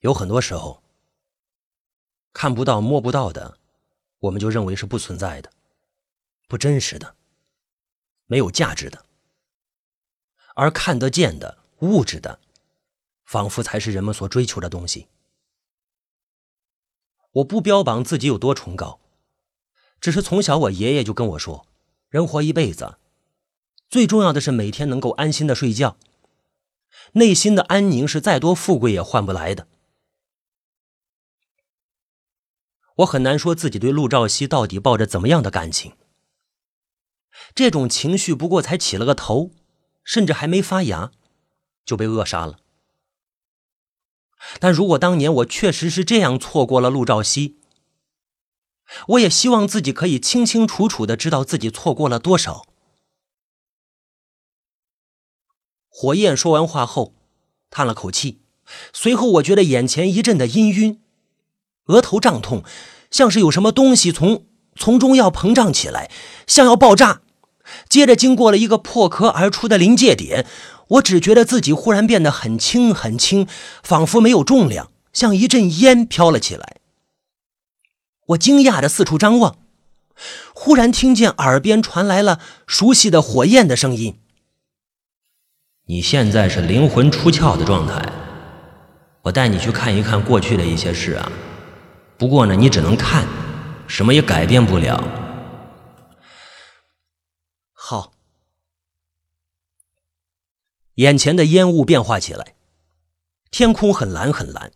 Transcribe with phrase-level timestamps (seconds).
[0.00, 0.82] 有很多时候，
[2.32, 3.58] 看不到、摸不到的，
[4.18, 5.50] 我们就认为是不存在的、
[6.46, 7.16] 不真实的、
[8.26, 9.04] 没有价值的；
[10.54, 12.40] 而看得见的、物质的，
[13.24, 15.08] 仿佛才是人们所追求的东西。
[17.32, 19.00] 我不标榜自己有多崇高，
[20.00, 21.66] 只是从小我爷爷就跟我说：
[22.08, 22.98] 人活一辈子，
[23.88, 25.96] 最重要的是每天能够安心的睡觉。
[27.12, 29.66] 内心的安宁是再多富贵也换不来的。
[32.96, 35.92] 我很难说自己对陆兆熙到底抱着怎么样的感情。
[37.54, 39.50] 这种情绪不过才起了个头，
[40.02, 41.12] 甚至还没发芽，
[41.84, 42.58] 就被扼杀了。
[44.58, 47.58] 但如果当年我确实是这样错过了陆兆熙，
[49.08, 52.66] 我也希望自己可以清清楚楚的知道自己错过了多少。
[55.88, 57.14] 火焰说完话后，
[57.70, 58.40] 叹了口气，
[58.92, 60.98] 随后我觉得眼前一阵的氤氲，
[61.86, 62.62] 额头胀痛，
[63.10, 64.44] 像是有什么东西从
[64.76, 66.10] 从中要膨胀起来，
[66.46, 67.20] 像要爆炸。
[67.88, 70.46] 接着经过了一个破壳而出的临界点，
[70.88, 73.48] 我只觉得自己忽然变得很轻很轻，
[73.82, 76.76] 仿佛没有重量，像一阵烟飘了起来。
[78.26, 79.56] 我惊讶的四处张望，
[80.54, 84.18] 忽然听见耳边传来了熟悉的火焰的声音。
[85.86, 88.12] 你现在是灵魂出窍的状态，
[89.22, 91.30] 我带你去看一看过去的一些事啊。
[92.18, 93.26] 不过呢，你只能看，
[93.86, 94.96] 什么也改变不了。
[97.72, 98.12] 好，
[100.94, 102.54] 眼前的烟雾变化起来，
[103.50, 104.72] 天空很蓝很蓝，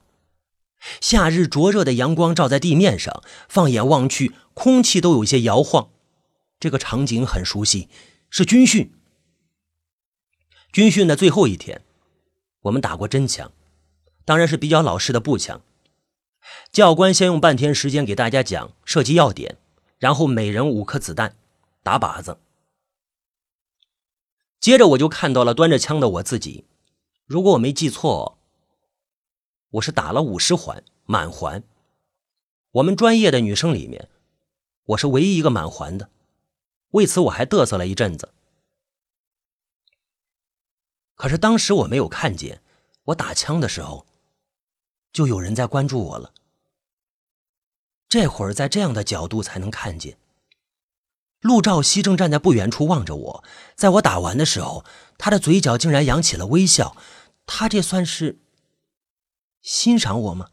[1.00, 5.90] 夏日灼热的阳光照在地面上，放眼望去，空气都有些摇晃。
[6.58, 7.88] 这个场景很熟悉，
[8.28, 8.92] 是军训。
[10.70, 11.82] 军训的最后一天，
[12.60, 13.50] 我们打过真枪，
[14.26, 15.62] 当然是比较老式的步枪。
[16.72, 19.58] 教官先用半天时间给大家讲射击要点，
[19.98, 21.36] 然后每人五颗子弹，
[21.82, 22.38] 打靶子。
[24.60, 26.66] 接着我就看到了端着枪的我自己。
[27.24, 28.38] 如果我没记错，
[29.70, 31.62] 我是打了五十环满环。
[32.72, 34.08] 我们专业的女生里面，
[34.84, 36.10] 我是唯一一个满环的。
[36.90, 38.32] 为此我还嘚瑟了一阵子。
[41.14, 42.62] 可是当时我没有看见，
[43.04, 44.06] 我打枪的时候，
[45.12, 46.32] 就有人在关注我了。
[48.10, 50.18] 这会儿在这样的角度才能看见，
[51.40, 53.44] 陆兆熙正站在不远处望着我。
[53.76, 54.84] 在我打完的时候，
[55.16, 56.96] 他的嘴角竟然扬起了微笑。
[57.46, 58.40] 他这算是
[59.62, 60.48] 欣赏我吗？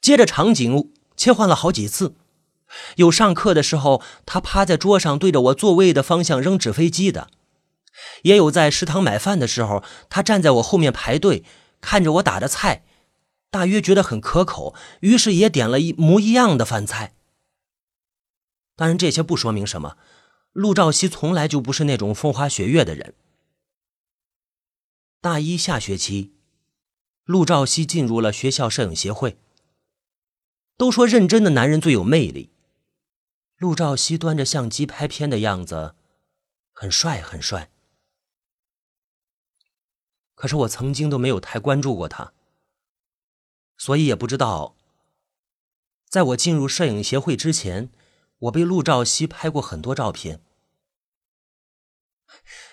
[0.00, 2.16] 接着场景切换了好几次。
[2.96, 7.28] 有上课的时候，他趴在桌上对着我座位的方向扔纸飞机的；
[8.22, 11.44] 也有在食堂买饭的时候，他站在我后面排队，
[11.80, 12.84] 看着我打的菜，
[13.50, 17.14] 大约觉得很可口，于是也点了一模一样的饭菜。
[18.76, 19.98] 当然，这些不说明什么。
[20.52, 23.14] 陆兆熙从来就不是那种风花雪月的人。
[25.20, 26.32] 大一下学期，
[27.24, 29.36] 陆兆熙进入了学校摄影协会。
[30.76, 32.50] 都说认真的男人最有魅力。
[33.58, 35.94] 陆兆熙端着相机拍片的样子，
[36.72, 37.70] 很帅很帅。
[40.34, 42.32] 可是我曾经都没有太关注过他，
[43.80, 44.76] 所以也不知道。
[46.06, 47.90] 在我进入摄影协会之前，
[48.40, 50.44] 我被陆兆熙拍过很多照片。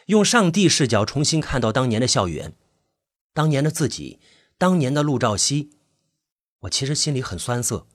[0.07, 2.57] 用上帝视角重新看到当年的校园，
[3.31, 4.19] 当年的自己，
[4.57, 5.72] 当年的陆兆熙，
[6.59, 7.88] 我其实心里很酸涩。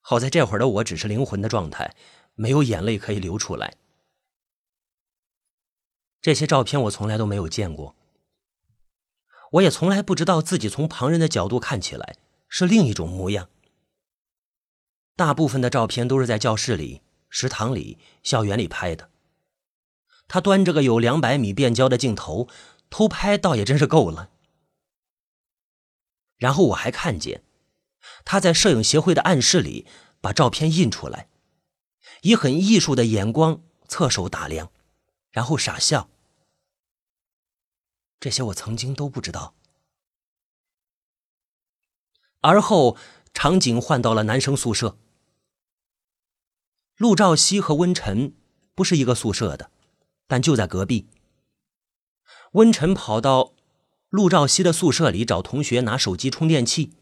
[0.00, 1.96] 好在这会儿的我只是灵魂的状态，
[2.34, 3.76] 没有眼泪可以流出来。
[6.20, 7.96] 这些照片我从来都没有见过，
[9.54, 12.16] 我也从来不知道自己从旁人的角度看起来
[12.48, 13.48] 是另一种模样。
[15.14, 19.10] 大部分的照片都是在教室里、食堂里、校园里拍的。
[20.26, 22.48] 他端着个有两百米变焦的镜头
[22.90, 24.30] 偷拍，倒也真是够了。
[26.36, 27.44] 然后我还看见。
[28.24, 29.86] 他在摄影协会的暗室里
[30.20, 31.28] 把照片印出来，
[32.22, 34.70] 以很艺术的眼光侧手打量，
[35.30, 36.08] 然后傻笑。
[38.20, 39.53] 这些我曾经都不知道。
[42.44, 42.98] 而后
[43.32, 44.98] 场景换到了男生宿舍，
[46.98, 48.34] 陆兆熙和温晨
[48.74, 49.70] 不是一个宿舍的，
[50.26, 51.08] 但就在隔壁。
[52.52, 53.54] 温晨跑到
[54.10, 56.92] 陆兆熙的宿舍里找同学拿手机充电器。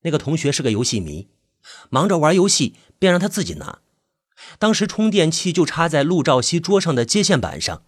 [0.00, 1.28] 那个同学是个游戏迷，
[1.88, 3.82] 忙着玩游戏，便让他自己拿。
[4.58, 7.84] 当时充电器就插在陆兆熙桌上的接线板上，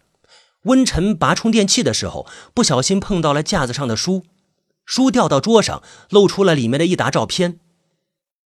[0.62, 2.24] 温晨拔充电器的时候，
[2.54, 4.24] 不小心碰到了架子上的书，
[4.84, 7.58] 书掉到桌上，露出了里面的一沓照片，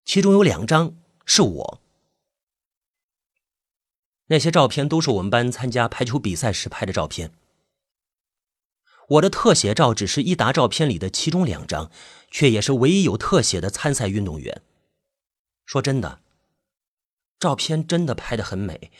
[0.05, 0.95] 其中有两张
[1.25, 1.81] 是我。
[4.27, 7.31] 那些照片都是我们班参加排球比赛时拍的照片。
[9.09, 11.89] 我的特写照只是一沓照片里的其中两张，
[12.29, 14.61] 却也是唯一有特写的参赛运动员。
[15.65, 16.21] 说真的，
[17.39, 18.91] 照片真的拍得很美，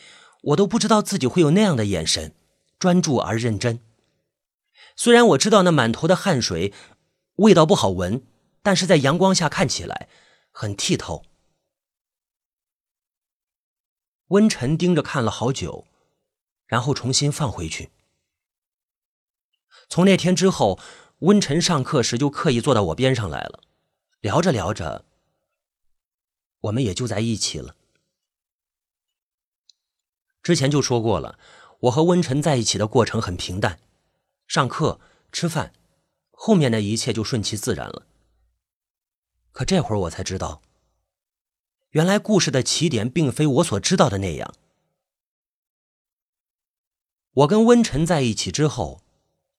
[0.41, 2.33] 我都不知道自己会有那样的眼神，
[2.79, 3.79] 专注而认真。
[4.95, 6.73] 虽然我知道那满头的汗水，
[7.39, 8.25] 味道不好闻，
[8.61, 10.09] 但是在阳光下看起来
[10.51, 11.23] 很剔透。
[14.27, 15.87] 温晨盯着看了好久，
[16.65, 17.91] 然后重新放回去。
[19.87, 20.77] 从那天之后，
[21.19, 23.63] 温晨上课时就刻意坐到我边上来了，
[24.19, 25.05] 聊着聊着，
[26.59, 27.75] 我们也就在一起了。
[30.43, 31.39] 之前就说过了，
[31.79, 33.79] 我和温晨在一起的过程很平淡，
[34.45, 34.99] 上课、
[35.31, 35.73] 吃饭，
[36.41, 38.07] 后面的一切就顺其自然了。
[39.51, 40.61] 可这会儿我才知道。
[41.89, 44.55] 原来故事的起点并非我所知道的那样。
[47.31, 49.03] 我跟温晨在一起之后，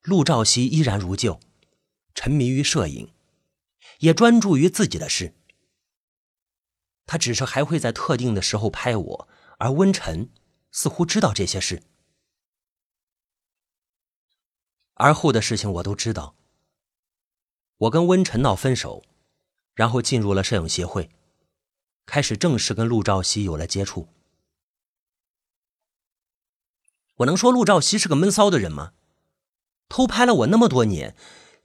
[0.00, 1.38] 陆兆熙依然如旧，
[2.14, 3.12] 沉迷于摄影，
[3.98, 5.34] 也专注于自己的事。
[7.04, 9.28] 他只是还会在特定的时候拍我，
[9.58, 10.30] 而温晨
[10.72, 11.82] 似乎知道这些事。
[14.94, 16.36] 而后的事情我都知道。
[17.80, 19.02] 我跟温晨闹分手，
[19.74, 21.08] 然后进入了摄影协会。
[22.04, 24.08] 开始正式跟陆兆熙有了接触。
[27.16, 28.92] 我能说陆兆熙是个闷骚的人吗？
[29.88, 31.16] 偷拍了我那么多年，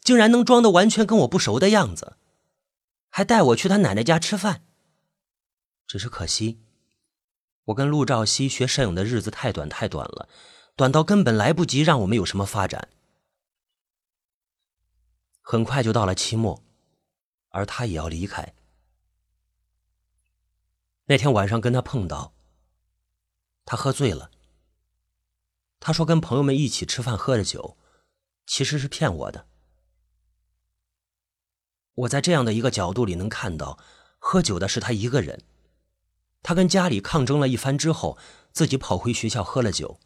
[0.01, 2.15] 竟然能装的完全跟我不熟的样子，
[3.09, 4.63] 还带我去他奶奶家吃饭。
[5.85, 6.61] 只是可惜，
[7.65, 10.29] 我跟陆兆熙学摄影的日子太短太短了，
[10.77, 12.87] 短到根本来不及让我们有什么发展。
[15.47, 16.63] 很快就到了期末，
[17.49, 18.55] 而他也要离开。
[21.05, 22.33] 那天晚上跟他碰到，
[23.63, 24.31] 他喝醉了。
[25.79, 27.77] 他说跟朋友们一起吃饭喝的酒，
[28.47, 29.45] 其实是骗我的。
[31.93, 33.77] 我在这样的一个角度里能看到，
[34.17, 35.43] 喝酒的是他一个人。
[36.41, 38.17] 他跟家里抗争了一番之后，
[38.51, 39.99] 自己跑回学校喝了酒。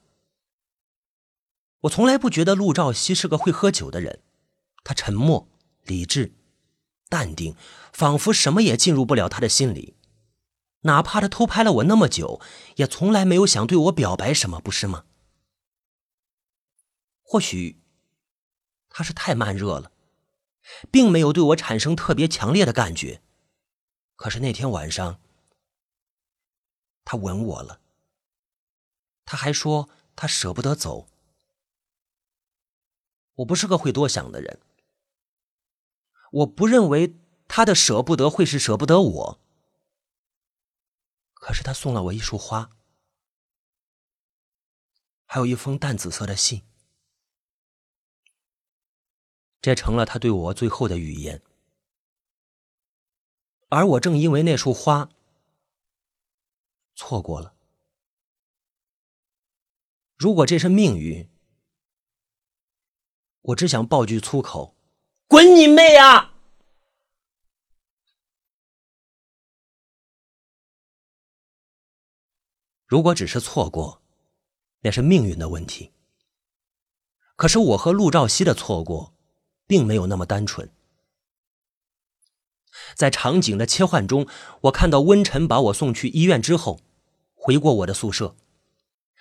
[1.80, 4.22] 我从来不觉得陆兆熙是个会喝酒的人，
[4.84, 5.48] 他沉默、
[5.84, 6.34] 理智、
[7.10, 7.56] 淡定，
[7.94, 9.96] 仿佛什么也进入不了他的心里。
[10.82, 12.40] 哪怕他偷拍了我那么久，
[12.78, 15.06] 也从来没有想对我表白什么，不是吗？
[17.22, 17.82] 或许
[18.90, 19.92] 他是太慢热了，
[20.90, 23.22] 并没有对我产生特别强烈的感觉。
[24.16, 25.20] 可是那天晚上，
[27.04, 27.82] 他吻我了。
[29.26, 31.08] 他还说他舍不得走。
[33.36, 34.60] 我不是个会多想的人，
[36.32, 37.16] 我不认为
[37.48, 39.42] 他的舍不得会是舍不得我。
[41.34, 42.70] 可是他送了我一束花，
[45.26, 46.64] 还有一封淡紫色的信，
[49.62, 51.42] 这成了他对我最后的语言。
[53.70, 55.10] 而我正因为那束花
[56.96, 57.56] 错过了。
[60.18, 61.30] 如果这是命运，
[63.42, 64.76] 我只想爆句粗口
[65.30, 66.34] ：“滚你妹啊！”
[72.88, 74.02] 如果只是错过，
[74.82, 75.92] 那是命运的问题。
[77.36, 79.14] 可是我和陆兆熙的错过，
[79.68, 80.74] 并没有那么单纯。
[82.96, 84.28] 在场景的切换中，
[84.62, 86.80] 我看到温晨把我送去医院之后，
[87.36, 88.36] 回过我的宿舍，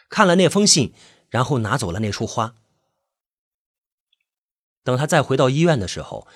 [0.08, 0.94] 看了那封信，
[1.28, 2.54] 然后拿走了那束花。
[4.88, 6.26] 等他再回到医院的时候，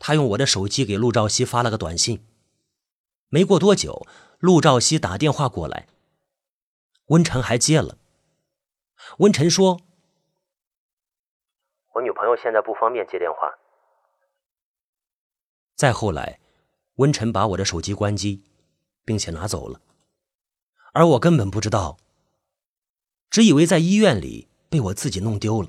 [0.00, 2.26] 他用我的手机给陆兆熙发了个短信。
[3.28, 4.04] 没过多久，
[4.40, 5.86] 陆兆熙打电话过来。
[7.10, 7.96] 温晨还接了。
[9.18, 9.80] 温晨说
[11.94, 13.56] ：“我女朋友现在不方便接电话。”
[15.78, 16.40] 再后来，
[16.96, 18.42] 温晨把我的手机关机，
[19.04, 19.80] 并且拿走了，
[20.92, 21.98] 而我根本不知道，
[23.30, 25.68] 只以为在医院里被我自己弄丢了。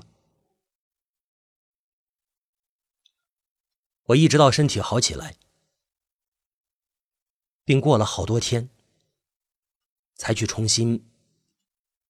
[4.08, 5.36] 我一直到身体好起来，
[7.64, 8.70] 并过了好多天，
[10.14, 11.06] 才去重新。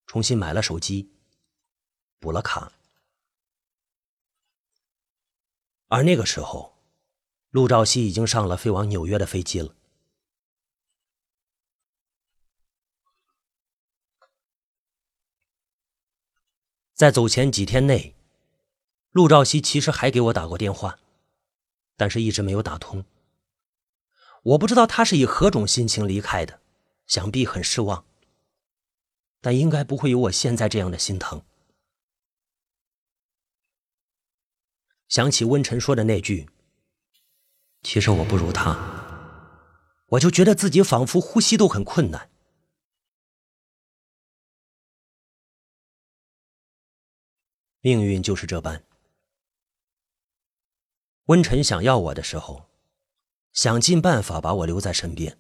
[0.07, 1.12] 重新买了手机，
[2.19, 2.73] 补了卡，
[5.88, 6.78] 而那个时候，
[7.50, 9.75] 陆兆熙已经上了飞往纽约的飞机了。
[16.95, 18.17] 在走前几天内，
[19.11, 20.99] 陆兆熙其实还给我打过电话，
[21.99, 23.05] 但是一直没有打通。
[24.43, 26.62] 我不知道他是以何种心情离开的，
[27.07, 28.07] 想必很失望，
[29.43, 31.43] 但应该不会有我现在这样的心疼。
[35.09, 36.49] 想起温晨说的那句
[37.83, 38.76] ：“其实我不如他”，
[40.11, 42.31] 我就觉得自己仿佛呼吸都很困难。
[47.81, 48.88] 命运就是这般。
[51.28, 52.70] 温晨想要我的时候，
[53.52, 55.37] 想尽办法把我留在身边；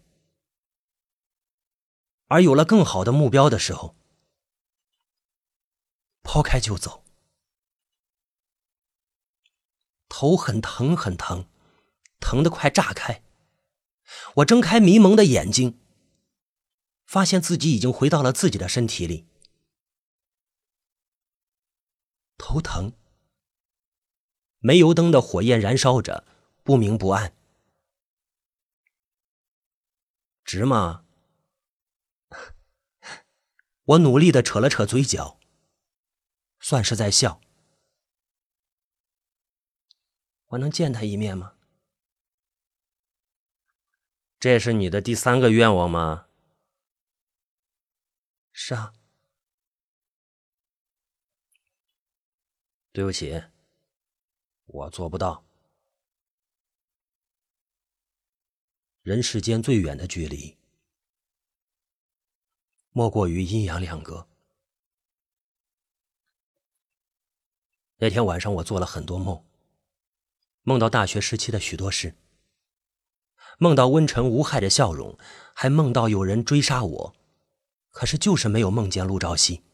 [2.26, 3.96] 而有了更好的目标的时候，
[6.22, 7.04] 抛开就走。
[10.10, 11.48] 头很疼，很疼，
[12.20, 13.22] 疼得快炸开。
[14.36, 15.80] 我睁开迷蒙的眼睛，
[17.06, 19.26] 发现自己已经回到了自己的身体里。
[22.36, 22.92] 头疼，
[24.60, 26.26] 煤油灯的火焰燃烧着，
[26.62, 27.32] 不明不暗。
[30.44, 31.04] 值吗？
[33.84, 35.38] 我努力的扯了扯嘴角，
[36.58, 37.40] 算是在笑。
[40.46, 41.54] 我能见他一面吗？
[44.40, 46.28] 这是你的第三个愿望吗？
[48.52, 48.92] 是啊。
[52.92, 53.44] 对不起，
[54.68, 55.44] 我做不到。
[59.02, 60.56] 人世间最远的距离，
[62.90, 64.28] 莫过于阴阳两隔。
[67.96, 69.44] 那天晚上，我做了很多梦，
[70.62, 72.14] 梦到大学时期的许多事，
[73.58, 75.18] 梦到温晨无害的笑容，
[75.54, 77.16] 还梦到有人追杀我，
[77.90, 79.64] 可是就是没有梦见陆兆熙。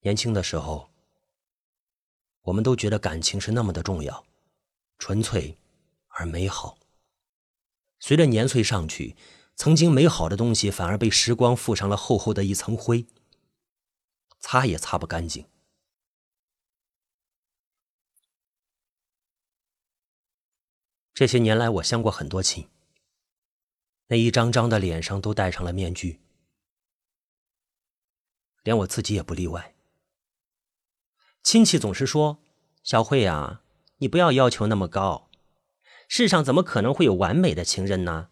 [0.00, 0.90] 年轻的时候，
[2.48, 4.24] 我们都觉得感情是那么的重要、
[4.98, 5.58] 纯粹
[6.08, 6.78] 而美好。
[8.00, 9.16] 随着年岁上去，
[9.54, 13.06] 曾经美好的东西反而被时光附上了厚厚的一层灰，
[14.38, 15.46] 擦也擦不干净。
[21.12, 22.68] 这些年来，我相过很多亲，
[24.06, 26.20] 那一张张的脸上都戴上了面具，
[28.62, 29.74] 连我自己也不例外。
[31.42, 32.38] 亲戚总是说
[32.84, 33.62] ：“小慧啊，
[33.98, 35.30] 你不要要求那么高，
[36.06, 38.28] 世上怎么可能会有完美的情人呢？”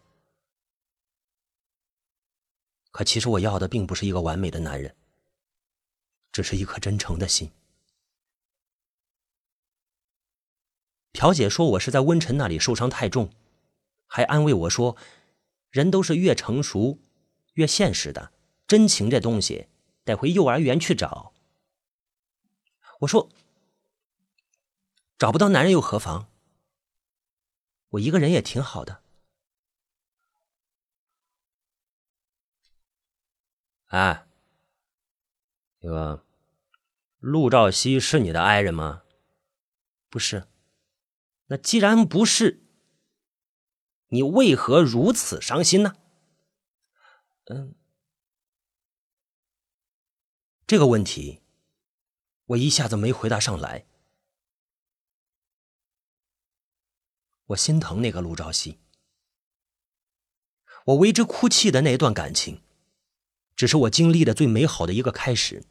[2.91, 4.95] 可其实我要的并不是一个完美的男人，
[6.31, 7.51] 只是一颗真诚的心。
[11.13, 13.31] 朴姐说我是在温晨那里受伤太重，
[14.05, 14.95] 还安慰我说
[15.71, 16.99] ：“人都是越成熟
[17.53, 18.31] 越现实的，
[18.67, 19.67] 真情这东西
[20.03, 21.33] 得回幼儿园去找。”
[22.99, 23.29] 我说
[25.17, 26.27] ：“找不到男人又何妨？
[27.89, 29.03] 我一个人也挺好的。”
[33.87, 34.27] 哎，
[35.79, 36.25] 那个
[37.19, 39.03] 陆兆熙是你的爱人吗？
[40.09, 40.47] 不是。
[41.45, 42.61] 那既然不是，
[44.07, 45.95] 你为何如此伤心呢？
[47.45, 47.75] 嗯，
[50.65, 51.41] 这个问题。
[52.47, 53.85] 我一下子没回答上来。
[57.47, 58.79] 我心疼那个陆兆熙，
[60.85, 62.61] 我为之哭泣的那段感情，
[63.55, 65.65] 只是我经历的最美好的一个开始。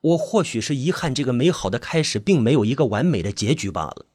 [0.00, 4.06] 我或许是遗憾，这个美好的开始并没有一个完美的结局罢了。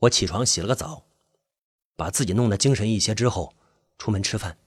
[0.00, 1.06] 我起床洗了个澡，
[1.96, 3.54] 把自己弄得精神一些之后，
[3.98, 4.58] 出门吃饭。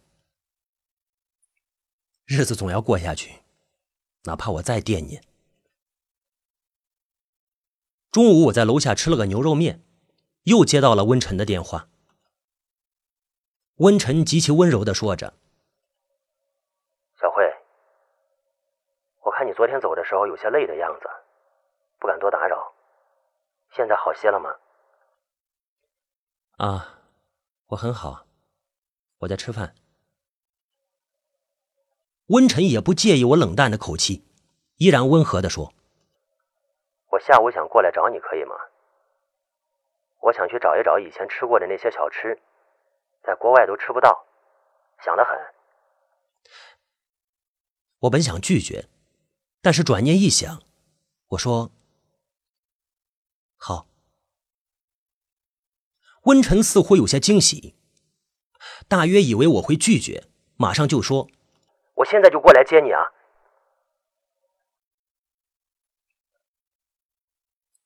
[2.26, 3.42] 日子总要过下去。
[4.30, 5.24] 哪怕我再惦念。
[8.12, 9.84] 中午我在楼下吃了个牛肉面，
[10.44, 11.90] 又接到了温晨的电话。
[13.78, 15.34] 温晨极其温柔的说着
[17.20, 17.44] ：“小慧，
[19.22, 21.10] 我看你昨天走的时候有些累的样子，
[21.98, 22.72] 不敢多打扰。
[23.72, 24.52] 现在好些了吗
[26.58, 27.00] ？”“啊，
[27.68, 28.28] 我很好，
[29.20, 29.74] 我在吃饭。”
[32.30, 34.24] 温晨也不介意我冷淡的口气，
[34.78, 35.74] 依然温和的说
[37.10, 38.54] ：“我下午想过来找你，可以吗？
[40.22, 42.40] 我想去找一找以前吃过的那些小吃，
[43.24, 44.28] 在国外都吃不到，
[45.04, 45.36] 想得很。”
[48.02, 48.88] 我本想拒绝，
[49.62, 50.62] 但是转念一想，
[51.30, 51.72] 我说
[53.58, 53.88] ：“好。”
[56.26, 57.74] 温晨似乎有些惊喜，
[58.88, 60.26] 大约以为我会拒绝。
[60.58, 61.28] 马上就说
[62.00, 63.00] ：“我现在就过来接你啊！”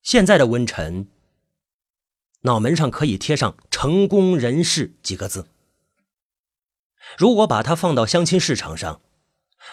[0.01, 1.08] 现在的温晨，
[2.41, 5.48] 脑门上可以贴上“成功人士”几个字。
[7.17, 9.01] 如果把他放到相亲市场上，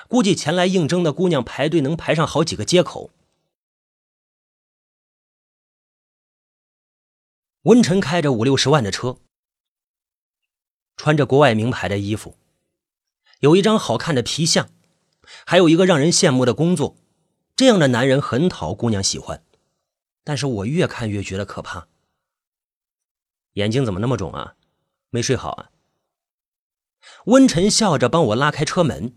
[0.08, 3.10] 估计前来应征的姑娘排队能排上好几个街口。
[7.62, 9.18] 温晨开着五六十万的车，
[10.96, 12.38] 穿着国外名牌的衣服，
[13.40, 14.70] 有一张好看的皮相，
[15.46, 16.96] 还有一个让人羡慕的工作。
[17.56, 19.44] 这样的男人很讨姑娘喜欢，
[20.24, 21.88] 但是我越看越觉得可怕。
[23.54, 24.56] 眼睛怎么那么肿啊？
[25.10, 25.70] 没睡好啊？
[27.26, 29.16] 温晨笑着帮我拉开车门，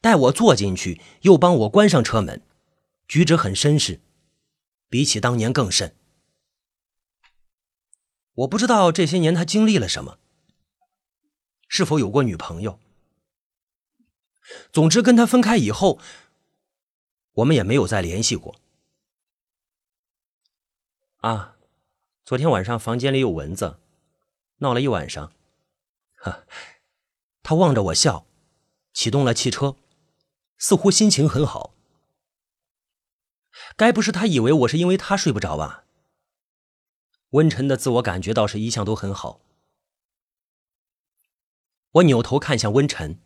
[0.00, 2.42] 带我坐进去，又帮我关上车门，
[3.06, 4.00] 举止很绅士，
[4.88, 5.94] 比起当年更甚。
[8.32, 10.18] 我不知道这些年他经历了什么，
[11.68, 12.80] 是否有过女朋友。
[14.72, 15.98] 总之，跟他分开以后，
[17.32, 18.60] 我们也没有再联系过。
[21.18, 21.56] 啊，
[22.24, 23.78] 昨天晚上房间里有蚊子，
[24.58, 25.32] 闹了一晚上。
[26.16, 26.44] 哈，
[27.42, 28.26] 他望着我笑，
[28.92, 29.76] 启动了汽车，
[30.58, 31.74] 似乎心情很好。
[33.76, 35.84] 该不是他以为我是因为他睡不着吧？
[37.30, 39.40] 温晨的自我感觉倒是一向都很好。
[41.92, 43.20] 我扭头看向温晨，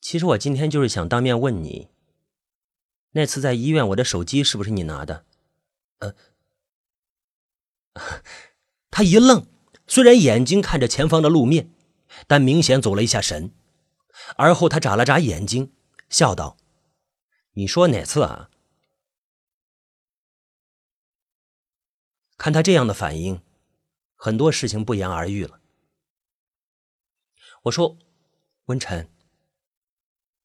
[0.00, 1.88] 其实我今天就是想当面问你，
[3.12, 5.26] 那次在医院我的手机是不是你拿的？
[5.98, 6.14] 呃，
[8.90, 9.46] 他一愣。
[9.88, 11.70] 虽然眼睛看着前方的路面，
[12.26, 13.52] 但明显走了一下神。
[14.36, 15.72] 而后他眨了眨眼睛，
[16.08, 16.56] 笑道
[17.54, 18.50] ：“你说哪次啊？”
[22.36, 23.40] 看他这样的反应，
[24.16, 25.60] 很多事情不言而喻了。
[27.62, 27.96] 我说
[28.66, 29.08] ：“温晨，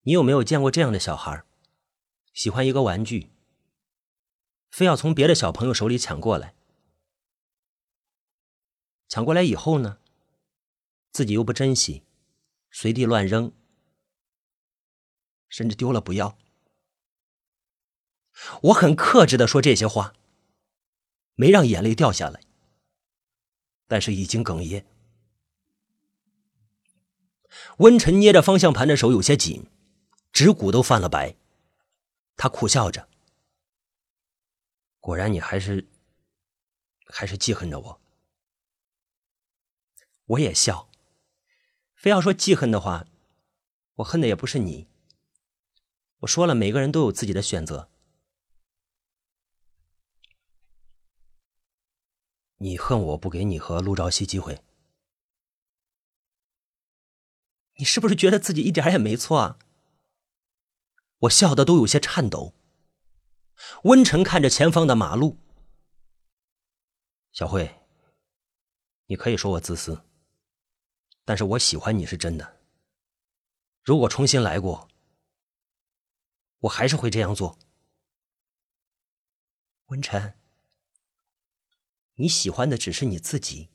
[0.04, 1.44] 你有没有见过这样的小孩？
[2.34, 3.30] 喜欢一个玩具，
[4.70, 6.56] 非要从别的小朋友手里抢过来？”
[9.08, 10.00] 抢过来以后呢，
[11.12, 12.04] 自己又不珍惜，
[12.72, 13.52] 随地乱扔，
[15.50, 16.38] 甚至丢了不要。
[18.62, 20.14] 我很克制的说这些话，
[21.36, 22.42] 没让眼泪掉下来，
[23.88, 24.86] 但是已经哽咽。
[27.80, 29.68] 温晨捏着方向盘的手有些紧，
[30.32, 31.36] 指骨都泛了白。
[32.36, 33.08] 他苦笑着
[35.00, 35.88] ：“果然，你还是
[37.06, 38.02] 还是记恨着我。”
[40.26, 40.90] 我也笑，
[41.94, 43.06] 非要说记恨的话，
[43.96, 44.88] 我恨的也不是你。
[46.20, 47.90] 我说了，每个人都有自己的选择。
[52.58, 54.64] 你恨我不给你和陆兆熙机会，
[57.76, 59.60] 你是不是觉得自己一点也没错啊？
[61.22, 62.54] 我笑的都有些颤抖。
[63.84, 65.38] 温晨看着前方的马路，
[67.32, 67.80] 小慧，
[69.06, 70.04] 你可以说我自私。
[71.24, 72.60] 但是我喜欢你是真的。
[73.84, 74.90] 如果重新来过，
[76.62, 77.60] 我还是会这样做。
[79.88, 80.40] 温晨，
[82.16, 83.70] 你喜欢的只是你自己。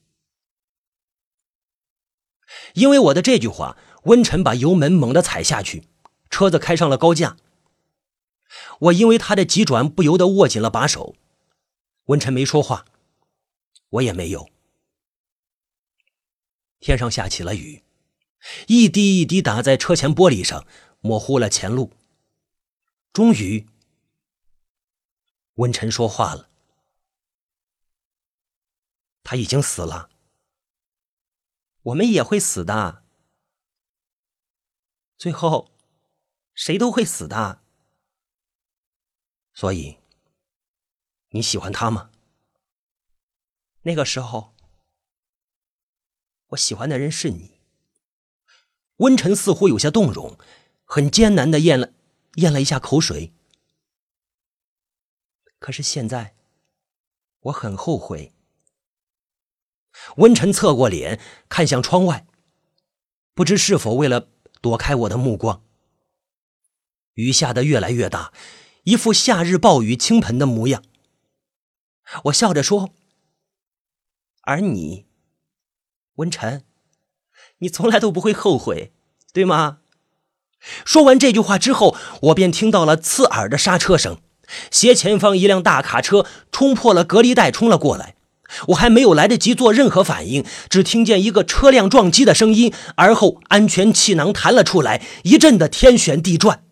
[2.75, 5.89] 因为我的这句话，温晨把油门猛地踩下去，
[6.31, 7.37] 车子开上了高架。
[8.81, 11.17] 我因为他的急转，不由得握紧了把手。
[12.07, 12.85] 温晨没说话，
[13.89, 14.49] 我也没有。
[16.79, 17.83] 天上下起了雨，
[18.69, 20.67] 一滴一滴打在车前玻璃上，
[21.01, 21.93] 模糊了前路。
[23.13, 23.67] 终于，
[25.55, 26.49] 温晨说话了
[29.25, 30.11] ：“他已经死了，
[31.83, 33.03] 我们也会死的。
[35.17, 35.71] 最后，
[36.57, 37.63] 谁都会死的。
[39.55, 39.99] 所以，
[41.29, 42.11] 你喜欢他吗？
[43.83, 44.57] 那个时候。”
[46.51, 47.61] 我喜欢的人是你。
[48.99, 50.39] 温晨似乎有些动容，
[50.85, 51.93] 很艰难的咽了
[52.37, 53.35] 咽了一下口水。
[55.59, 56.37] 可是现在，
[57.41, 58.33] 我很后悔。
[60.19, 62.27] 温晨侧过脸看向窗外，
[63.35, 65.66] 不知是否为了躲开我的目光。
[67.17, 68.33] 雨下得越来越大，
[68.85, 70.83] 一副夏日暴雨倾盆的模样。
[72.25, 72.91] 我笑着说
[74.43, 75.07] ：“而你。”
[76.17, 76.63] 温晨，
[77.59, 78.93] 你从来都不会后悔，
[79.33, 79.79] 对吗？
[80.85, 84.19] 说完这句话之后，我便听到了刺耳的刹车声，
[84.71, 88.17] 斜前方一辆大卡车冲破了隔离带冲了过来，
[88.69, 96.66] 我还没有来得及做任何反应，只听见一个车辆撞击的声音，而后安全气囊弹了出来，一阵的天旋地转。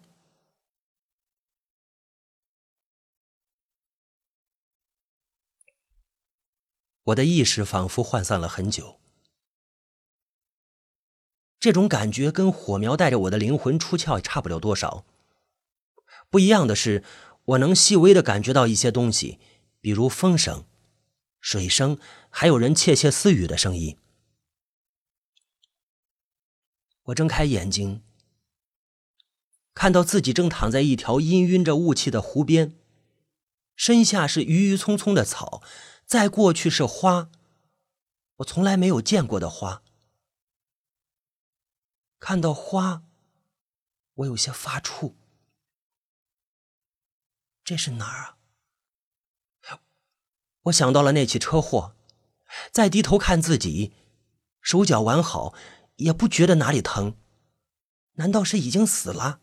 [7.04, 8.98] 我的意识仿佛涣散了很久。
[11.60, 15.04] 这种感觉跟火苗带着我的灵魂出窍差不了多少。
[16.28, 17.02] 不一样的是，
[17.44, 19.38] 我能细微的感觉到一些东西，
[19.80, 20.64] 比如风声。
[21.40, 21.98] 水声，
[22.30, 23.98] 还有人窃窃私语的声音。
[27.04, 28.02] 我睁开眼睛，
[29.74, 32.78] 看到自己正躺在一条氤氲着雾气的湖边，
[33.76, 35.62] 身下是郁郁葱葱的草，
[36.14, 37.28] 再过去是花，
[38.36, 39.82] 我从来没有见过的花。
[42.20, 43.02] 看到花，
[44.14, 45.14] 我有些发怵。
[47.64, 48.36] 这是哪儿
[49.68, 49.80] 啊？
[50.66, 51.96] 我想到了那起车祸，
[52.70, 53.92] 再低头看自己，
[54.60, 55.52] 手脚完好，
[55.96, 57.18] 也不觉得哪里疼。
[58.12, 59.40] 难道是已经死了？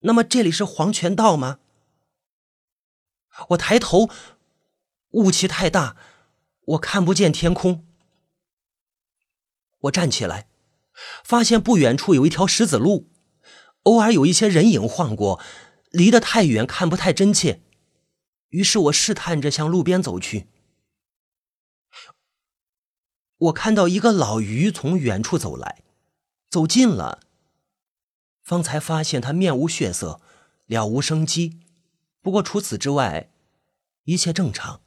[0.00, 1.60] 那么这里是黄泉道吗？
[3.50, 4.10] 我抬头，
[5.14, 5.96] 雾气太大，
[6.60, 7.86] 我看不见天空。
[9.82, 10.48] 我站起来，
[11.22, 13.10] 发现不远处有一条石子路，
[13.84, 15.40] 偶尔有一些人影晃过，
[15.90, 17.62] 离得太远看不太真切。
[18.48, 20.48] 于是我试探着向路边走去。
[23.36, 25.84] 我看到一个老鱼从远处走来，
[26.48, 27.20] 走近了，
[28.42, 30.20] 方才发现他面无血色，
[30.66, 31.60] 了无生机。
[32.20, 33.30] 不过除此之外，
[34.04, 34.80] 一切正常。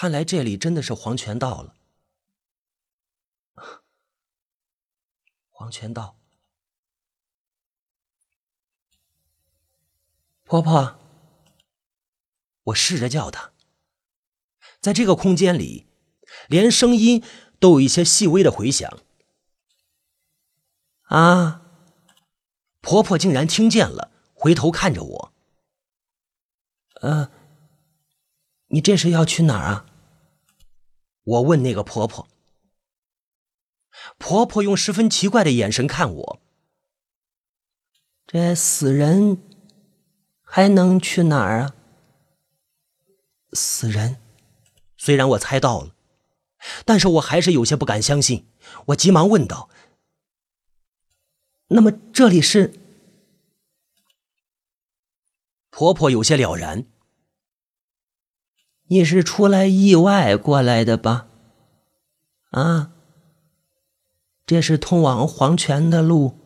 [0.00, 1.74] 看来这里真的是黄泉道了。
[5.50, 6.16] 黄泉道。
[10.44, 11.00] 婆婆，
[12.62, 13.50] 我试着叫她。
[14.80, 15.88] 在这个空间里，
[16.46, 17.24] 连声音
[17.58, 19.00] 都有一些细微的回响。
[21.06, 21.66] 啊！
[22.80, 25.32] 婆婆竟然听见了，回头看着我。
[27.00, 27.32] 呃，
[28.68, 29.86] 你这是要去哪儿啊？
[31.28, 32.28] 我问那个婆婆。
[34.18, 36.40] 婆婆用十分奇怪的眼神看我。
[38.26, 39.42] 这死人。
[40.50, 41.74] 还能去哪儿啊？
[43.52, 44.16] 死人，
[44.96, 45.94] 虽然我猜到了，
[46.86, 48.46] 但是我还是有些不敢相信。
[48.86, 49.68] 我急忙问道
[51.68, 52.72] ：“那么这里是？”
[55.68, 56.86] 婆婆有些了然
[58.88, 61.26] ：“你是出来意外过来的吧？
[62.50, 62.90] 啊，
[64.46, 66.38] 这是通往黄泉的路。”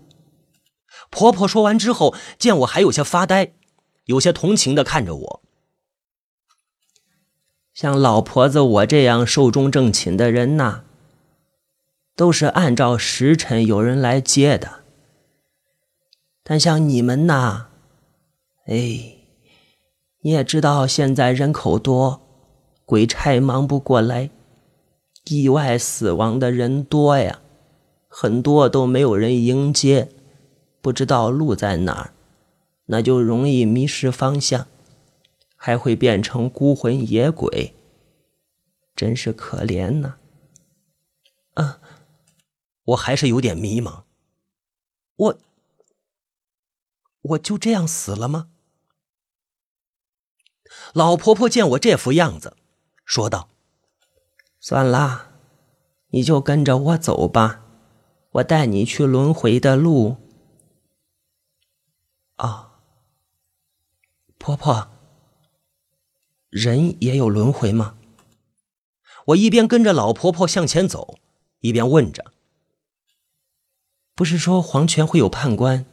[1.11, 3.55] 婆婆说完之后，见我还有些发呆。
[4.07, 5.43] 有些同情的看着我，
[7.73, 10.83] 像老婆子我这样寿终正寝的人呐，
[12.17, 14.83] 都是按照时辰有人来接的。
[16.43, 17.69] 但像你们呐，
[18.67, 19.19] 哎，
[20.23, 22.22] 你也知道现在人口多，
[22.85, 24.31] 鬼差忙不过来，
[25.25, 27.41] 意外死亡的人多呀，
[28.09, 30.11] 很多都没有人迎接，
[30.81, 32.15] 不知道路在哪儿。
[32.87, 34.67] 那就容易迷失方向，
[35.57, 37.75] 还会变成孤魂野鬼，
[38.95, 40.17] 真是可怜呐！
[41.55, 41.81] 啊，
[42.85, 44.03] 我还是有点迷茫。
[45.17, 45.39] 我，
[47.23, 48.49] 我就这样死了吗？
[50.93, 52.57] 老婆婆见我这副样子，
[53.05, 53.49] 说道
[54.61, 55.29] ：“算了，
[56.09, 57.63] 你就跟着我走吧，
[58.33, 60.17] 我带你去轮回的路。”
[62.37, 62.69] 啊。
[64.39, 64.89] 婆婆，
[66.51, 67.97] 人也有轮回吗？
[69.27, 71.17] 我一边跟着老婆婆向前走，
[71.61, 72.33] 一边问着
[74.17, 75.87] ：“不是说黄泉会有判官，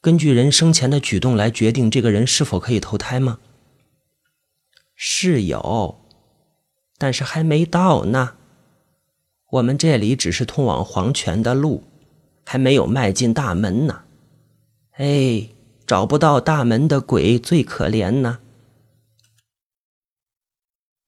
[0.00, 3.40] 根据人生前的举动来决定这个人是否可以投胎吗？”
[4.94, 6.00] 是有，
[6.98, 8.36] 但是还没到呢。
[9.50, 11.84] 我们这里只是通往黄泉的路，
[12.44, 14.04] 还没有迈进大门呢。
[14.92, 15.48] 哎。
[15.84, 18.38] 找不到大门的鬼最可怜呢。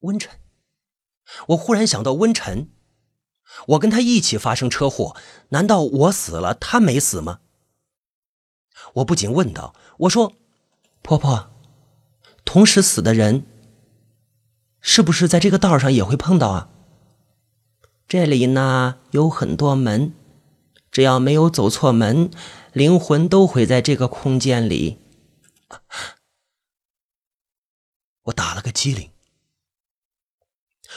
[0.01, 0.31] 温晨，
[1.49, 2.69] 我忽然想到温晨，
[3.69, 5.17] 我跟他一起发生车祸，
[5.51, 7.41] 难道我死了，他没死吗？
[8.95, 10.35] 我不禁问道：“我说，
[11.01, 11.51] 婆婆，
[12.45, 13.47] 同时死的人，
[14.87, 16.69] 是不是在这个道上也会碰到啊？
[18.07, 20.13] 这里呢有很多门。”
[20.93, 22.31] 只要没有走错门，
[22.73, 24.99] 灵魂都会在这个空间里。
[28.23, 29.11] 我打了个激灵，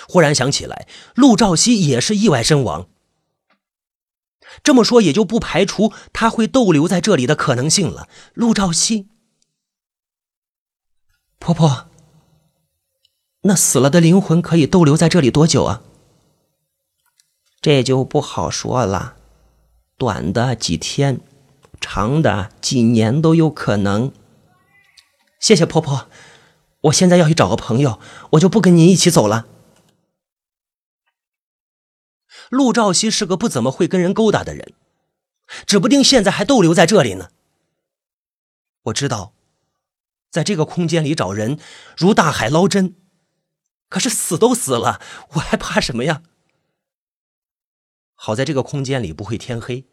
[0.08, 2.88] 忽然想起来，陆兆熙也是意外身亡。
[4.62, 8.08] 这么说，也就不排除他会逗留在这里的可能性了。
[8.36, 9.08] 陆兆熙，
[11.40, 11.90] 婆婆，
[13.48, 15.82] 那死了的灵魂可以逗留在这里多久啊？
[17.62, 19.16] 这就不好说了，
[19.98, 21.22] 短的几天，
[21.80, 24.12] 长的几年都有可能。
[25.40, 26.10] 谢谢婆婆，
[26.82, 29.48] 我现在要去找个朋友，我就不跟您一起走了。
[32.50, 34.74] 陆兆熙是个不怎么会跟人勾搭的人，
[35.66, 37.30] 指不定现在还逗留在这里呢。
[38.84, 39.32] 我知道，
[40.30, 41.58] 在这个空间里找人
[41.96, 42.96] 如大海捞针，
[43.90, 45.02] 可是死都死了，
[45.34, 46.24] 我还怕什么呀？
[48.16, 49.86] 好在这个空间里不会天黑，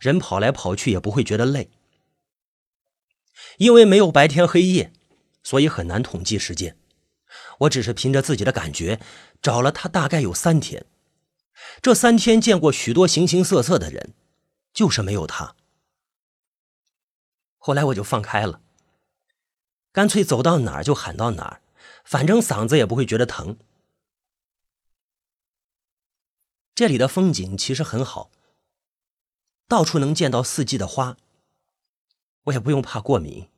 [0.00, 1.70] 人跑来跑去也不会觉得累。
[3.58, 4.92] 因为没有白天黑夜，
[5.42, 6.78] 所以很难统计时间。
[7.60, 9.00] 我只是凭着自己的感觉
[9.40, 10.86] 找了他，大概有三天。
[11.80, 14.14] 这三天见过许多形形色色的人，
[14.72, 15.54] 就是没有他。
[17.58, 18.60] 后来我就放开了，
[19.92, 21.62] 干脆走到哪儿就喊到哪儿，
[22.04, 23.58] 反正嗓子也不会觉得疼。
[26.74, 28.30] 这里的风景其实很好，
[29.68, 31.16] 到处能见到四季的花。
[32.44, 33.48] 我也不用怕过敏，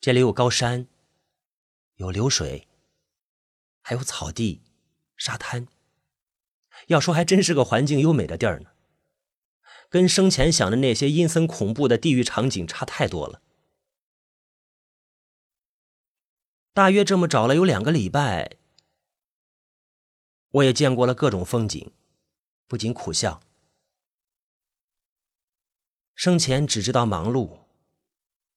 [0.00, 0.88] 这里有高山，
[1.94, 2.66] 有流水，
[3.80, 4.62] 还有草地、
[5.16, 5.68] 沙滩。
[6.88, 8.70] 要说还真是个环境优美的地儿呢，
[9.88, 13.40] 跟生前想的那些阴森恐怖的地狱场景差太多了。
[16.76, 18.58] 大约这么找了有两个礼拜，
[20.50, 21.90] 我也见过了各种风景，
[22.66, 23.40] 不禁苦笑。
[26.14, 27.60] 生前只知道忙碌，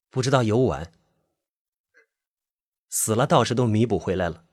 [0.10, 0.92] 不知道游玩，
[2.90, 4.49] 死了倒是都弥补回来了。